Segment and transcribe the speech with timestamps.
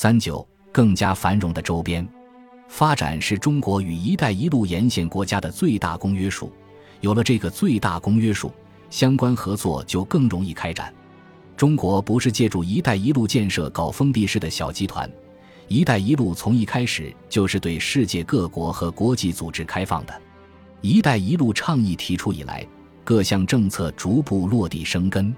[0.00, 2.08] 三九更加繁荣的周边
[2.68, 6.52] 发展是中国与“一带一路”沿线国家的最大公约数。
[7.00, 8.52] 有了这个最大公约数，
[8.90, 10.94] 相关合作就更容易开展。
[11.56, 15.10] 中国不是借助“一带一路”建设搞封闭式的小集团
[15.66, 20.22] ，“一带一路”从一开始就是对世界各国和国际组织开放的。
[20.80, 22.64] “一带一路”倡议提出以来，
[23.02, 25.34] 各项政策逐步落地生根。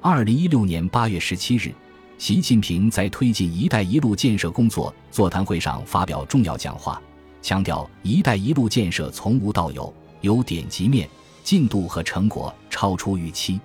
[0.00, 1.74] 二零一六年八月十七日，
[2.20, 7.00] 习近平在推进“一带一路”建设工作座谈会上发表重要讲话，
[7.40, 9.90] 强调“一带一路”建设从无到有，
[10.20, 11.08] 有点及面，
[11.42, 13.58] 进度和成果超出预期。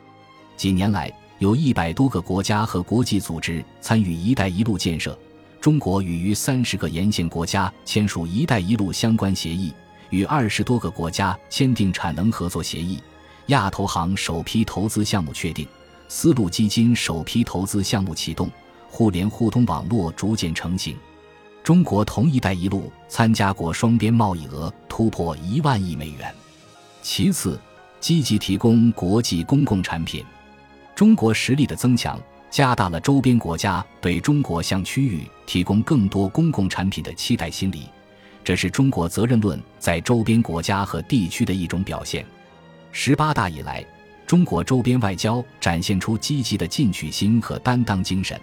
[0.55, 5.19] 几年来，有一百多个国家和国际组织参与“一带一路”建设，
[5.59, 9.73] 中国与逾三十个沿线国家签署“一带一路”相关协议，
[10.11, 13.03] 与二十多个国家签订产能合作协议，
[13.47, 15.67] 亚投行首批投资项目确定。
[16.08, 18.50] 丝路基金首批投资项目启动，
[18.90, 20.95] 互联互通网络逐渐成型。
[21.64, 26.34] 中国同“一带一路”参加国双边贸易额突破一万亿美元。
[27.02, 27.59] 其次，
[28.00, 30.23] 积极提供国际公共产品。
[30.94, 37.90] 中国实力的增强，加大了周边国家对中国向区域提供更多公共产品的期待心理。
[38.44, 42.23] 这是中国责任论在周边国家和地区的一种表现。
[42.92, 43.84] 十八大以来。
[44.26, 48.40] 中国周边外交展现出积极的进取心和担当精神，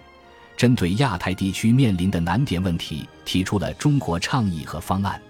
[0.57, 5.21] 针对亚太地区面临的难点问题，提出了中国倡议和方案。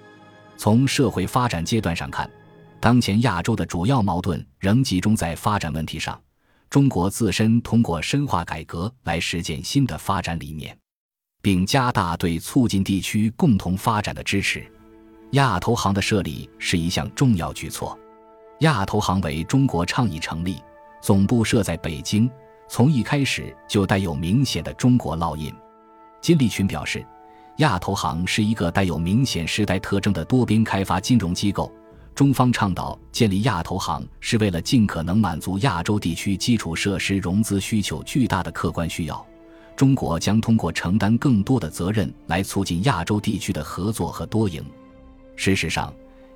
[0.56, 2.30] 从社会发展阶段上看，
[2.78, 6.20] 当前亚洲的主要矛盾仍集中在发展问题上。
[6.68, 10.74] 中国自身通过深化改革来实践新的发展理念，
[11.42, 14.64] 并加大对促进地区共同发展的支持。
[15.32, 17.98] 亚投行的设立是一项重要举措。
[18.62, 20.62] 亚投行为中国倡议成立，
[21.00, 22.30] 总部设在北京，
[22.68, 25.52] 从一开始就带有明显的中国烙印。
[26.20, 27.04] 金立群表示，
[27.56, 31.72] 亚投行是一个带有明显时代特征的多边开发金融机构。
[32.14, 39.26] 中方倡导建立亚投行，是为了尽可能满足亚洲地区基础设施融资需求巨大的客观需要。
[39.74, 44.64] 中国将通过承担更多的责任来促进亚洲地区的合作和多赢。
[45.34, 45.92] 事实上。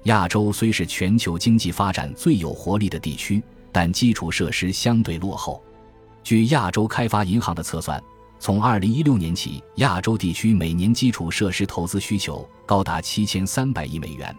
[0.06, 5.60] 亚洲虽是全球经济发展最有活力的地区，但基础设施相对落后。
[6.22, 8.00] 据亚洲开发银行的测算，
[8.38, 14.34] 从2016年起，亚洲地区每年基础设施投资需求高达7300亿美元，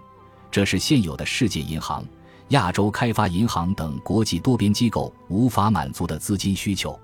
[0.49, 2.01] 这是现有的世界银行、
[2.49, 6.97] 亚洲开发银行等国际多边机构无法满足的资金需求。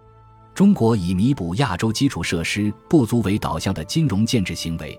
[0.54, 4.98] 中国以弥补亚洲基础设施不足为导向的金融建制行为，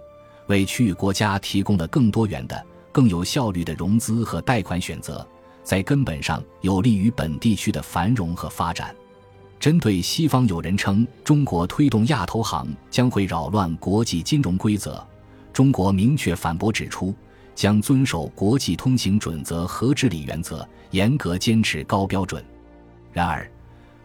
[0.48, 2.66] 为区域国家提供了更多元的。
[2.94, 5.26] 更有效率的融资和贷款选择，
[5.64, 8.94] 在根本上有利于本地区的繁荣和发展。
[9.58, 15.04] 针对西方有人称中国推动亚投行将会扰乱国际金融规则，
[15.52, 17.12] 中国明确反驳指出，
[17.52, 22.44] 将遵守国际通行准则和治理原则，严格坚持高标准。
[23.12, 23.50] 然而，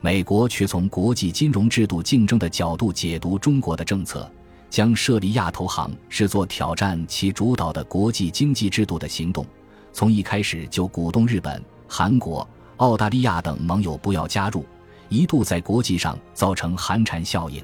[0.01, 4.27] 美国却从国际金融制度竞争的角度解读中国的政策。
[4.69, 9.45] 将设立亚投行视作挑战其主导的国际经济制度的行动，
[9.91, 12.47] 从一开始就鼓动日本、韩国、
[12.77, 14.63] 澳大利亚等盟友不要加入，
[15.09, 17.63] 一度在国际上造成寒蝉效应。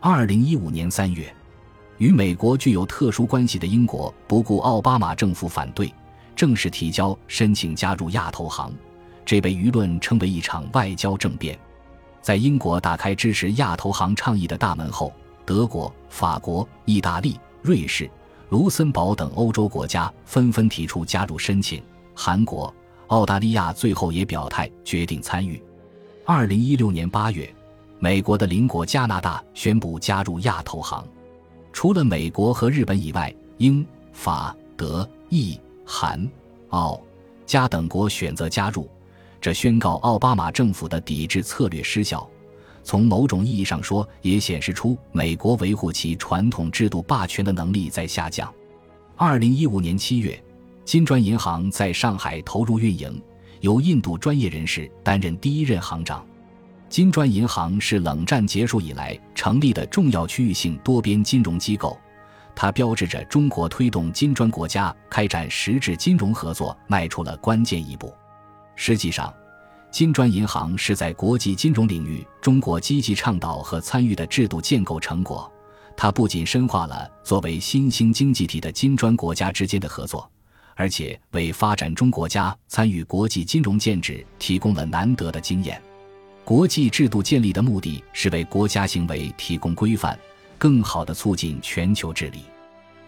[0.00, 1.34] 二零一五年三月，
[1.98, 5.92] 与美国具有特殊关系的英国不顾奥巴马政府反对，
[6.36, 8.72] 正式提交申请加入亚投行，
[9.24, 11.58] 这被舆论称为一场外交政变。
[12.22, 15.12] 在英国打开支持亚投行倡议的大门后。
[15.48, 18.10] 德国、法国、意大利、瑞士、
[18.50, 21.82] 卢森堡等欧洲国家纷纷提出加入申请，
[22.14, 22.72] 韩国、
[23.06, 25.58] 澳大利亚最后也表态决定参与。
[26.26, 27.50] 二零一六年八月，
[27.98, 31.02] 美国的邻国加拿大宣布加入亚投行。
[31.72, 36.30] 除了美国和日本以外，英、法、德、意、韩、
[36.68, 37.00] 澳、
[37.46, 38.86] 加等国选择加入，
[39.40, 42.28] 这宣告奥巴马政府的抵制策略失效。
[42.88, 48.50] 从某种意义上说，也显示出美国维护其传统制度霸权的能力在下降。
[49.14, 50.42] 二零一五年七月，
[50.86, 53.22] 金砖银行在上海投入运营，
[53.60, 56.24] 由印度专业人士担任第一任行长。
[56.88, 61.94] 金砖银行是冷战结束以来成立的重要区域性多边金融机构，
[62.56, 68.10] 它标志着中国推动金砖国家开展实质金融合作迈出了关键一步。
[68.76, 69.30] 实际上，
[69.90, 75.50] 金砖银行是在国际金融领域中国积极倡导和参与的制度建构成果。
[75.96, 80.30] 它不仅深化了作为新兴经济体的金砖国家之间的合作，
[80.76, 85.82] 而且为发展中国家参与国际金融建制提供了难得的经验。
[86.44, 90.16] 国际制度建立的目的是为国家行为提供规范，
[90.56, 92.42] 更好地促进全球治理。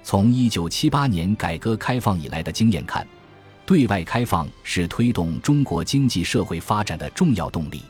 [0.03, 3.07] 从一九七八年改革开放以来的经验看，
[3.71, 7.81] 对外开放是推动中国经济社会发展的重要动力。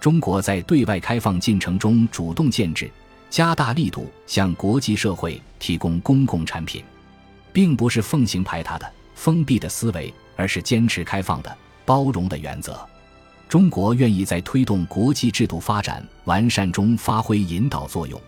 [0.00, 2.90] 中国在对外开放进程中主动建制，
[3.28, 6.82] 加大力度向国际社会提供公共产品，
[7.52, 12.80] 并不是奉行排他的、封闭的思维，而是坚持开放的、包容的原则。
[13.46, 18.18] 中国愿意在推动国际制度发展完善中发挥引导作用，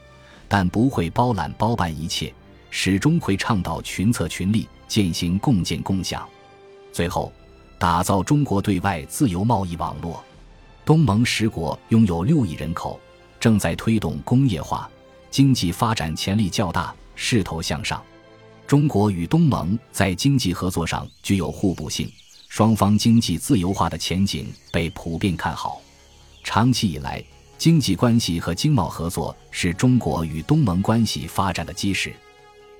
[0.47, 2.31] 但不会包揽包办一切。
[2.69, 6.29] 始终会倡导群策群力，践行共建共享，
[6.93, 7.33] 最后
[7.79, 10.23] 打造中国对外自由贸易网络。
[10.85, 13.01] 东盟十国拥有六亿人口，
[13.41, 14.91] 正在推动工业化，
[15.31, 18.03] 经济发展潜力较大，势头向上。
[18.67, 22.11] 中国与东盟在经济合作上具有互补性，
[22.49, 25.81] 双方经济自由化的前景被普遍看好。
[26.43, 27.23] 长期以来，
[27.59, 32.13] 经济关系和经贸合作是中国与东盟关系发展的基石。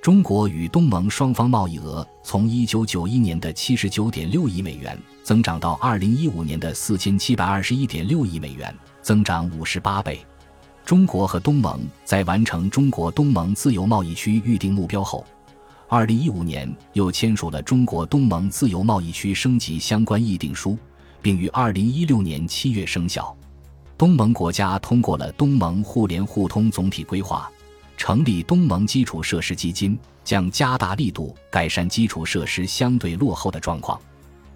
[0.03, 10.19] 中国与东盟双方贸易额从1991年的79.6亿美元增长到2015年的4721.6亿美元，增长58倍。
[10.83, 15.25] 中国和东盟在完成中国东盟自由贸易区预定目标后
[15.87, 20.77] ，2015年又签署了中国东盟自由贸易区升级相关议定书，
[21.21, 23.33] 并于2016年7月生效。
[23.97, 27.49] 东盟国家通过了东盟互联互通总体规划。
[28.05, 33.97] 成立东盟基础设施基金，将加大力度改善基础设施相对落后的状况。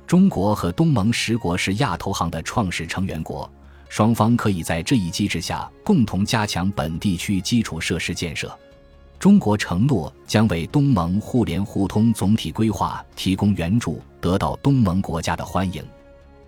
[0.06, 3.50] 中国和东盟十国是亚投行的创始成员国，
[3.88, 8.54] 双方可以在这一机制下共同加强本地区基础设施建设。
[9.18, 15.82] 中国承诺将为东盟互联互通总体规划提供援助，得到东盟国家的欢迎。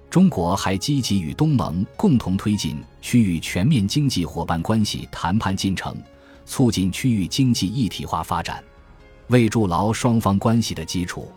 [0.09, 5.95] 中国还积极与东盟共同推进区域全面经济伙伴关系谈判进程。
[6.49, 8.61] 促进区域经济一体化发展，
[9.27, 11.31] 为筑牢双方关系的基础，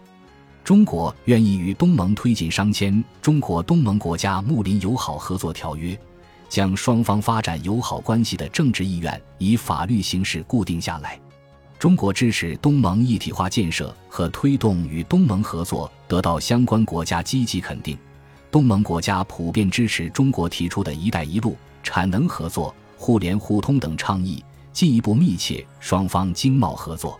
[0.64, 5.94] 中国愿意与东盟推进商签《中国东盟国家睦邻友好合作条约》，
[6.48, 11.20] 将双方发展友好关系的政治意愿以法律形式固定下来。
[11.78, 17.98] 中国支持东盟一体化建设和推动与东盟合作得到相关国家积极肯定。
[18.50, 24.42] 东盟国家普遍支持中国提出的一带一路、产能合作、互联互通等倡议。
[24.72, 27.18] 进一步密切双方经贸合作。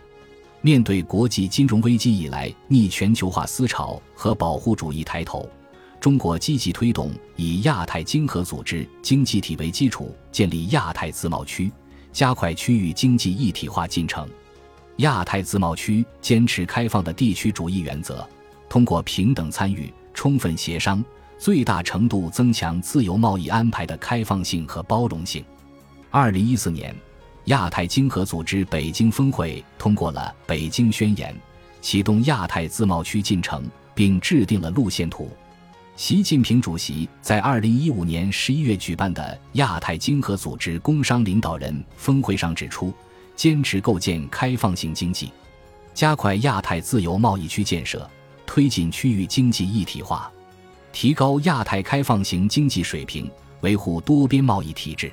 [0.61, 5.49] 面对国际金融危机以来逆全球化思潮和保护主义抬头，
[5.99, 11.69] 中国积极推动以亚太经合组织经济体为基础建立亚太自贸区，
[12.13, 14.25] 加快区域经济一体化进程。
[14.97, 18.25] 亚太自贸区坚持开放的地区主义原则，
[18.69, 21.03] 通过平等参与、充分协商，
[21.37, 25.43] 最大程度增强自由贸易安排的开放性和包容性。
[26.09, 26.95] 二零一四年。
[27.45, 31.33] 亚太经合组织北京峰会通过了《北京宣言》，
[31.81, 35.29] 启动亚太自贸区进程，并制定了路线图。
[35.97, 42.93] 习近平主席在二零一五年十一月举办的亚太经合组织工商领导人峰会上指出，
[43.35, 45.29] 坚持构建开放型经济，
[45.93, 48.09] 加快亚太自由贸易区建设，
[48.45, 50.31] 推进区域经济一体化，
[50.93, 53.29] 提高亚太开放型经济水平，
[53.59, 55.11] 维护多边贸易体制。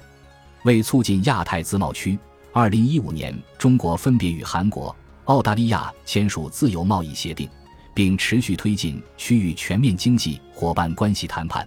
[0.65, 2.19] 为促进亚太自贸区，
[2.53, 7.49] 二零一五年，中国分别与韩国、澳大利亚签署自由贸易协定，
[7.95, 11.67] 并持续推进区域全面经济伙伴关系谈判。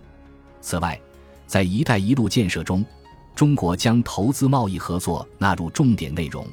[0.61, 0.99] 此外，
[1.47, 2.85] 在“一带一路”建设中，
[3.33, 6.45] 中国将投资贸易合作纳入重点内容，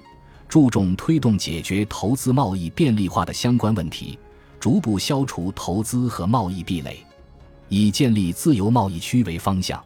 [0.48, 4.18] 注重推动解决投资贸易便利化的相关问题，
[4.58, 7.04] 逐步消除投资和贸易壁垒，
[7.68, 9.82] 以建立自由贸易区为方向。